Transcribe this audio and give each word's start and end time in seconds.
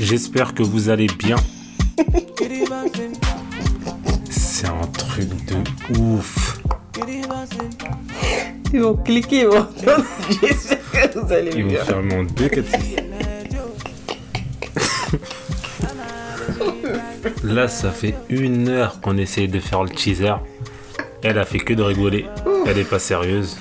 J'espère 0.00 0.54
que 0.54 0.62
vous 0.62 0.88
allez 0.88 1.06
bien. 1.18 1.36
C'est 4.30 4.66
un 4.66 4.86
truc 4.96 5.28
de 5.46 5.98
ouf. 6.00 6.62
Ils 8.72 8.80
vont 8.80 8.96
cliquer, 8.96 9.40
ils 9.42 9.46
vont 9.48 9.66
J'espère 10.42 11.12
que 11.12 11.18
vous 11.18 11.32
allez 11.32 11.50
Ils 11.54 11.62
vont 11.64 11.68
bien. 11.70 11.84
faire 11.84 12.02
mon 12.02 12.22
2, 12.24 12.48
4, 12.48 12.66
6. 12.80 12.96
Là, 17.44 17.68
ça 17.68 17.90
fait 17.90 18.14
une 18.30 18.68
heure 18.68 19.00
qu'on 19.02 19.18
essaye 19.18 19.48
de 19.48 19.60
faire 19.60 19.84
le 19.84 19.90
teaser. 19.90 20.34
Elle 21.22 21.38
a 21.38 21.44
fait 21.44 21.58
que 21.58 21.74
de 21.74 21.82
rigoler. 21.82 22.24
Elle 22.66 22.78
est 22.78 22.88
pas 22.88 22.98
sérieuse. 22.98 23.56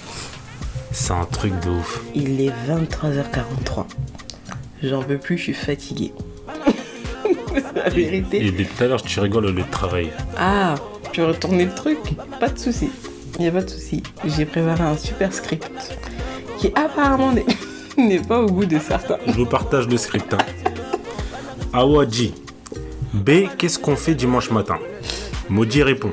C'est 0.91 1.13
un 1.13 1.25
truc 1.25 1.53
de 1.61 1.69
ouf. 1.71 2.01
Il 2.13 2.39
est 2.41 2.53
23h43. 2.69 3.85
J'en 4.83 5.01
peux 5.01 5.17
plus, 5.17 5.37
je 5.37 5.43
suis 5.43 5.53
fatiguée. 5.53 6.11
C'est 7.55 7.75
la 7.75 7.89
vérité. 7.89 8.45
Et 8.45 8.51
depuis 8.51 8.65
tout 8.65 8.83
à 8.83 8.87
l'heure, 8.87 9.01
tu 9.01 9.19
rigoles 9.19 9.45
au 9.45 9.51
lieu 9.51 9.63
de 9.63 9.71
travailler. 9.71 10.11
Ah, 10.37 10.75
tu 11.11 11.21
veux 11.21 11.27
retourner 11.27 11.65
le 11.65 11.73
truc 11.73 11.97
Pas 12.39 12.49
de 12.49 12.57
souci. 12.59 12.89
Il 13.39 13.41
n'y 13.43 13.47
a 13.47 13.51
pas 13.51 13.61
de 13.61 13.69
souci. 13.69 14.03
J'ai 14.25 14.45
préparé 14.45 14.83
un 14.83 14.97
super 14.97 15.33
script 15.33 15.97
qui 16.59 16.67
apparemment 16.75 17.31
n'est- 17.97 18.19
pas 18.27 18.41
au 18.41 18.47
goût 18.47 18.65
de 18.65 18.77
certains. 18.79 19.17
Je 19.27 19.31
vous 19.33 19.45
partage 19.45 19.87
le 19.87 19.97
script. 19.97 20.33
Hein. 20.33 20.37
Awadji. 21.71 22.33
B, 23.13 23.47
qu'est-ce 23.57 23.79
qu'on 23.79 23.95
fait 23.95 24.15
dimanche 24.15 24.49
matin? 24.51 24.77
Maudit 25.49 25.83
répond. 25.83 26.11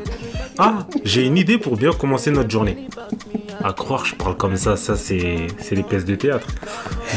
Ah, 0.59 0.87
j'ai 1.05 1.25
une 1.27 1.37
idée 1.39 1.59
pour 1.59 1.77
bien 1.77 1.93
commencer 1.93 2.31
notre 2.31 2.51
journée. 2.51 2.89
À 3.63 3.73
croire, 3.73 4.05
je 4.05 4.15
parle 4.15 4.37
comme 4.37 4.57
ça, 4.57 4.77
ça 4.77 4.97
c'est 4.97 5.47
c'est 5.59 5.75
les 5.75 5.83
pièces 5.83 6.05
de 6.05 6.15
théâtre. 6.15 6.47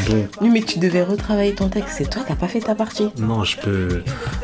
Donc, 0.08 0.26
Oui, 0.40 0.50
mais 0.50 0.62
tu 0.62 0.78
devais 0.78 1.02
retravailler 1.02 1.54
ton 1.54 1.68
texte. 1.68 1.94
C'est 1.98 2.10
toi, 2.10 2.22
t'as 2.26 2.34
pas 2.36 2.48
fait 2.48 2.60
ta 2.60 2.74
partie. 2.74 3.10
non, 3.18 3.44
je 3.44 3.56
peux. 3.58 4.02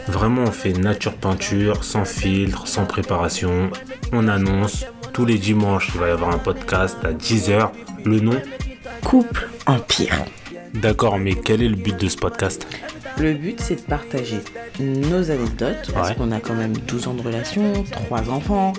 Vraiment, 0.09 0.43
on 0.43 0.53
fait 0.53 0.73
nature 0.73 1.15
peinture, 1.15 1.85
sans 1.85 2.05
filtre, 2.05 2.67
sans 2.67 2.85
préparation. 2.85 3.71
On 4.13 4.29
annonce. 4.29 4.85
Tous 5.13 5.25
les 5.25 5.39
dimanches, 5.39 5.91
il 5.95 6.01
va 6.01 6.09
y 6.09 6.11
avoir 6.13 6.31
un 6.31 6.39
podcast 6.39 6.97
à 7.05 7.13
10h. 7.13 7.71
Le 8.05 8.21
nom? 8.21 8.41
Couple 9.05 9.49
empire. 9.67 10.25
D'accord, 10.75 11.19
mais 11.19 11.35
quel 11.35 11.63
est 11.63 11.69
le 11.69 11.77
but 11.77 11.99
de 12.01 12.09
ce 12.09 12.17
podcast? 12.17 12.67
Le 13.21 13.35
but, 13.35 13.61
c'est 13.61 13.77
de 13.77 13.81
partager 13.83 14.39
nos 14.79 15.31
anecdotes, 15.31 15.91
parce 15.93 16.13
qu'on 16.13 16.33
a 16.33 16.41
quand 16.41 16.55
même 16.55 16.73
12 16.73 17.09
ans 17.09 17.15
de 17.15 17.23
relation, 17.23 17.85
3 18.07 18.31
enfants, 18.31 18.73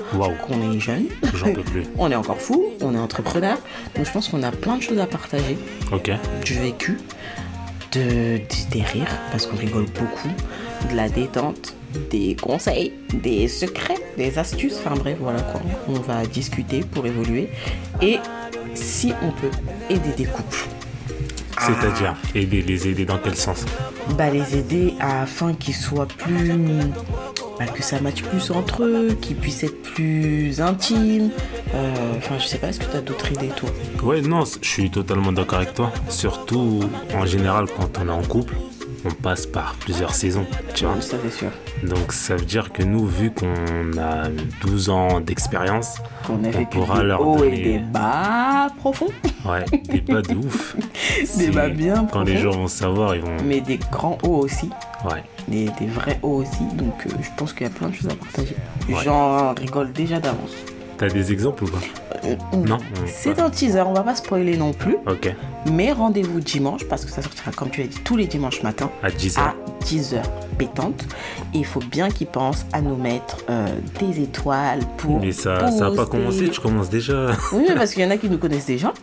qu'on 0.48 0.72
est 0.72 0.80
jeune, 0.80 1.06
J'en 1.36 1.54
peux 1.54 1.62
plus. 1.62 1.84
on 1.98 2.10
est 2.12 2.16
encore 2.16 2.40
fou, 2.42 2.66
on 2.82 2.96
est 2.96 3.00
entrepreneur. 3.00 3.58
Donc 3.96 4.06
je 4.06 4.12
pense 4.12 4.30
qu'on 4.30 4.42
a 4.44 4.52
plein 4.52 4.78
de 4.78 4.82
choses 4.82 5.00
à 5.00 5.06
partager, 5.06 5.58
Ok. 5.92 6.12
du 6.44 6.54
vécu, 6.56 6.98
de, 7.92 8.00
de- 8.00 8.42
des 8.72 8.82
rires, 8.82 9.16
parce 9.32 9.46
qu'on 9.46 9.58
rigole 9.58 9.86
beaucoup, 10.00 10.30
de 10.90 10.96
la 10.96 11.08
détente, 11.10 11.76
des 12.10 12.36
conseils, 12.42 12.94
des 13.14 13.48
secrets, 13.48 13.98
des 14.18 14.40
astuces, 14.40 14.78
enfin 14.84 14.96
bref, 14.96 15.18
voilà 15.20 15.42
quoi. 15.42 15.62
On 15.88 15.94
va 16.00 16.26
discuter 16.26 16.80
pour 16.82 17.06
évoluer. 17.06 17.50
Et 18.02 18.18
si 18.74 19.14
on 19.22 19.30
peut 19.32 19.52
aider 19.90 20.10
des 20.18 20.24
couples, 20.26 20.66
C'est-à-dire 21.66 22.16
aider, 22.36 22.62
les 22.62 22.88
aider 22.88 23.06
dans 23.06 23.18
quel 23.18 23.36
sens? 23.36 23.66
Bah, 24.18 24.30
les 24.30 24.58
aider 24.58 24.94
afin 25.00 25.54
qu'ils 25.54 25.76
soient 25.76 26.08
plus. 26.08 26.52
bah, 27.60 27.66
que 27.68 27.84
ça 27.84 28.00
matche 28.02 28.24
plus 28.24 28.50
entre 28.52 28.84
eux, 28.84 29.10
qu'ils 29.22 29.36
puissent 29.36 29.64
être 29.64 29.82
plus 29.84 30.60
intimes. 30.62 31.30
Euh, 31.76 31.94
Enfin, 32.18 32.36
je 32.40 32.46
sais 32.48 32.58
pas, 32.58 32.68
est-ce 32.70 32.80
que 32.80 32.90
tu 32.90 32.98
as 32.98 33.02
d'autres 33.02 33.32
idées, 33.32 33.50
toi? 33.56 33.70
Ouais, 34.04 34.22
non, 34.22 34.44
je 34.62 34.68
suis 34.68 34.90
totalement 34.90 35.32
d'accord 35.32 35.60
avec 35.60 35.74
toi. 35.76 35.92
Surtout, 36.10 36.82
en 37.16 37.26
général, 37.26 37.66
quand 37.78 38.00
on 38.04 38.08
est 38.08 38.12
en 38.12 38.22
couple, 38.24 38.56
on 39.06 39.10
passe 39.12 39.46
par 39.48 39.74
plusieurs 39.80 40.14
saisons, 40.14 40.46
tu 40.76 40.86
vois. 40.86 41.00
Ça, 41.02 41.18
c'est 41.24 41.32
sûr. 41.36 41.50
Donc, 41.84 42.14
ça 42.14 42.36
veut 42.36 42.46
dire 42.46 42.72
que 42.72 42.84
nous, 42.84 43.06
vu 43.08 43.32
qu'on 43.32 43.98
a 44.00 44.28
12 44.62 44.90
ans 44.90 45.20
d'expérience, 45.20 45.98
On 46.30 46.66
pourra 46.66 47.02
leur 47.04 47.24
donner- 47.24 47.60
et 47.60 47.64
des 47.64 47.80
bas 47.80 48.68
ouais, 48.86 49.66
des 49.90 50.02
bas 50.02 50.22
de 50.22 50.36
ouf. 50.36 50.76
des 51.20 51.26
C'est- 51.26 51.52
bas 51.52 51.70
bien 51.70 52.08
Quand 52.12 52.24
les 52.24 52.38
gens 52.38 52.52
vont 52.52 52.68
savoir, 52.68 53.16
ils 53.16 53.22
vont. 53.22 53.38
mais 53.46 53.62
des 53.62 53.78
grands 53.78 54.18
hauts 54.24 54.38
aussi. 54.40 54.70
Ouais. 55.06 55.24
Des, 55.48 55.66
des 55.80 55.88
vrais 55.88 56.20
hauts 56.22 56.38
aussi. 56.42 56.64
Donc, 56.76 57.06
euh, 57.06 57.10
je 57.22 57.30
pense 57.38 57.54
qu'il 57.54 57.64
y 57.68 57.70
a 57.70 57.74
plein 57.74 57.90
de 57.90 57.96
choses 57.96 58.10
à 58.12 58.16
partager. 58.16 58.56
Ouais. 58.90 58.96
J'en 59.04 59.54
rigole 59.54 59.92
déjà 59.92 60.20
d'avance. 60.20 60.52
T'as 60.98 61.10
des 61.10 61.32
exemples 61.32 61.64
ou 61.64 61.68
pas? 61.68 61.80
Non 62.54 62.78
C'est 63.08 63.40
un 63.40 63.50
teaser, 63.50 63.82
on 63.88 63.94
va 63.94 64.04
pas 64.04 64.16
spoiler 64.16 64.58
non 64.58 64.74
plus. 64.74 64.98
Ok. 65.08 65.34
Mais 65.72 65.92
rendez-vous 65.92 66.40
dimanche, 66.40 66.86
parce 66.86 67.06
que 67.06 67.12
ça 67.12 67.22
sortira, 67.22 67.52
comme 67.52 67.70
tu 67.70 67.82
l'as 67.82 67.88
dit, 67.88 68.00
tous 68.04 68.18
les 68.18 68.28
dimanches 68.28 68.64
matins. 68.64 68.92
À 69.04 69.12
10 69.12 69.38
à 69.38 69.42
heures. 69.42 69.56
10h 69.84 70.22
pétante. 70.58 71.04
Et 71.54 71.60
il 71.60 71.66
faut 71.66 71.80
bien 71.80 72.10
qu'ils 72.10 72.28
pensent 72.28 72.66
à 72.74 72.82
nous 72.82 72.96
mettre 72.96 73.38
euh, 73.50 73.68
des 74.00 74.22
étoiles 74.22 74.82
pour. 74.98 75.20
Mais 75.20 75.32
ça 75.32 75.72
ça 75.72 75.88
a 75.88 75.92
pas 75.92 76.06
commencé, 76.06 76.50
tu 76.50 76.60
commences 76.60 76.90
déjà. 76.90 77.32
Oui, 77.54 77.66
mais 77.68 77.76
parce 77.76 77.94
qu'il 77.94 78.04
y 78.04 78.06
en 78.06 78.12
a 78.12 78.18
qui 78.18 78.30
nous 78.30 78.38
connaissent 78.38 78.66
déjà. 78.68 78.94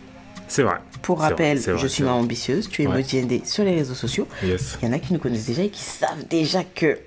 C'est 0.47 0.63
vrai. 0.63 0.77
Pour 1.01 1.19
rappel, 1.19 1.59
vrai, 1.59 1.77
je 1.77 1.87
suis 1.87 2.03
maman 2.03 2.19
ambitieuse, 2.19 2.69
tu 2.69 2.83
es 2.83 2.87
Ouais. 2.87 3.03
Sur 3.45 3.63
les 3.63 3.75
réseaux 3.75 3.93
sociaux. 3.93 4.27
Yes. 4.43 4.77
Il 4.81 4.87
y 4.87 4.91
en 4.91 4.93
a 4.93 4.99
qui 4.99 5.13
nous 5.13 5.19
connaissent 5.19 5.45
déjà 5.45 5.63
et 5.63 5.69
qui 5.69 5.83
savent 5.83 6.25
déjà 6.29 6.63
que. 6.63 6.97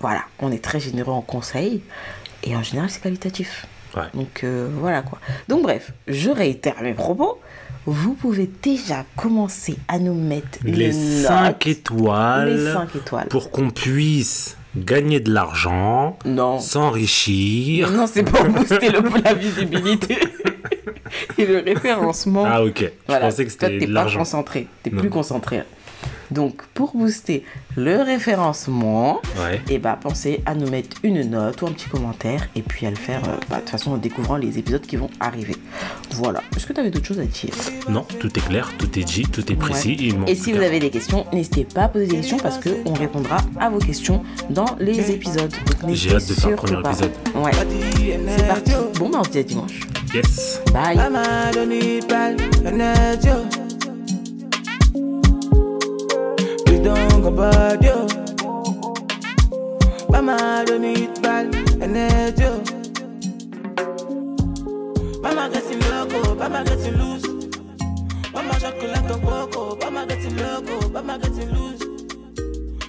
Voilà, 0.00 0.22
on 0.40 0.50
est 0.50 0.62
très 0.62 0.80
généreux 0.80 1.12
en 1.12 1.20
conseils. 1.20 1.82
Et 2.42 2.56
en 2.56 2.62
général, 2.62 2.90
c'est 2.90 3.00
qualitatif. 3.00 3.66
Ouais. 3.96 4.02
Donc 4.14 4.40
euh, 4.44 4.68
voilà 4.78 5.02
quoi. 5.02 5.18
Donc 5.48 5.62
bref, 5.62 5.92
je 6.08 6.30
réitère 6.30 6.82
mes 6.82 6.94
propos. 6.94 7.38
Vous 7.84 8.14
pouvez 8.14 8.48
déjà 8.62 9.04
commencer 9.16 9.76
à 9.88 9.98
nous 9.98 10.14
mettre 10.14 10.58
Les 10.62 10.88
notes. 10.92 11.26
5 11.26 11.66
étoiles. 11.66 12.54
Les 12.56 12.72
5 12.72 12.94
étoiles. 12.96 13.26
pour 13.28 13.50
qu'on 13.50 13.70
puisse 13.70 14.56
gagner 14.76 15.18
de 15.20 15.32
l'argent, 15.32 16.16
s'enrichir. 16.60 17.90
Non, 17.90 18.06
c'est 18.06 18.22
pour 18.22 18.42
booster 18.48 18.88
le, 18.88 19.02
la 19.22 19.34
visibilité 19.34 20.16
et 21.38 21.44
le 21.44 21.58
référencement. 21.58 22.44
Ah 22.46 22.62
ok, 22.64 22.90
Voilà. 23.06 23.26
je 23.26 23.30
pensais 23.30 23.44
que 23.44 23.50
c'était 23.52 23.68
t'es 23.80 23.80
de 23.80 23.86
pas 23.86 23.92
l'argent. 23.92 24.20
concentré. 24.20 24.66
T'es 24.82 24.90
plus 24.90 25.10
concentré. 25.10 25.62
Donc, 26.32 26.62
pour 26.74 26.96
booster 26.96 27.44
le 27.76 28.02
référencement, 28.02 29.20
Ouais. 29.40 29.60
et 29.70 29.78
bah, 29.78 29.98
pensez 30.00 30.42
à 30.46 30.54
nous 30.54 30.68
mettre 30.68 30.96
une 31.02 31.22
note 31.30 31.60
ou 31.62 31.66
un 31.66 31.72
petit 31.72 31.88
commentaire 31.88 32.48
et 32.56 32.62
puis 32.62 32.86
à 32.86 32.90
le 32.90 32.96
faire 32.96 33.22
euh, 33.28 33.36
bah, 33.48 33.56
de 33.56 33.60
toute 33.60 33.70
façon 33.70 33.92
en 33.92 33.96
découvrant 33.96 34.36
les 34.36 34.58
épisodes 34.58 34.80
qui 34.82 34.96
vont 34.96 35.10
arriver. 35.20 35.56
Voilà. 36.12 36.40
Est-ce 36.56 36.66
que 36.66 36.72
tu 36.72 36.80
avais 36.80 36.90
d'autres 36.90 37.06
choses 37.06 37.20
à 37.20 37.24
dire? 37.24 37.50
Non, 37.88 38.04
tout 38.18 38.28
est 38.28 38.46
clair, 38.46 38.70
tout 38.78 38.98
est 38.98 39.04
dit, 39.04 39.22
tout 39.22 39.50
est 39.52 39.56
précis. 39.56 40.14
Ouais. 40.24 40.32
Et 40.32 40.34
si 40.34 40.52
vous 40.52 40.60
avez 40.62 40.80
des 40.80 40.90
questions, 40.90 41.26
n'hésitez 41.32 41.64
pas 41.64 41.82
à 41.84 41.88
poser 41.88 42.06
des 42.06 42.16
questions 42.16 42.38
parce 42.38 42.58
qu'on 42.58 42.92
répondra 42.94 43.38
à 43.60 43.68
vos 43.70 43.78
questions 43.78 44.22
dans 44.50 44.76
les 44.78 45.10
épisodes. 45.10 45.52
J'ai 45.88 46.14
hâte 46.14 46.28
de 46.28 46.34
faire 46.34 46.50
le 46.50 46.56
premier 46.56 46.80
épisode. 46.80 47.12
Ouais. 47.34 47.52
C'est 48.36 48.46
parti. 48.48 48.72
Bon, 48.98 49.08
bah, 49.10 49.18
on 49.20 49.24
se 49.24 49.30
dit 49.30 49.38
à 49.38 49.42
dimanche. 49.42 49.80
Yes. 50.14 50.60
Bye. 50.72 50.98
I 57.24 57.30
bad 57.30 57.84
yo. 57.84 58.06
Mama, 60.10 60.64
don't 60.66 60.82
need 60.82 61.22
bad 61.22 61.54
energy. 61.80 62.42
Mama 65.22 65.48
getting 65.52 65.80
loco, 65.90 66.34
mama 66.34 66.64
getting 66.64 66.96
loose. 66.96 67.26
Mama 68.32 68.58
chocolate 68.58 68.98
and 68.98 69.22
cocoa, 69.22 69.76
mama 69.76 70.04
getting 70.06 70.36
loco, 70.36 70.88
mama 70.88 71.18
getting 71.20 71.50
loose. 71.54 71.84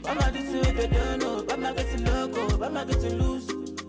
Mama 0.04 0.32
this 0.32 0.52
way 0.52 0.72
they 0.72 0.88
don't 0.88 1.20
know, 1.20 1.46
mama 1.48 1.74
getting 1.76 2.04
loco, 2.06 2.58
mama 2.58 2.86
getting 2.86 3.20
loose. 3.20 3.53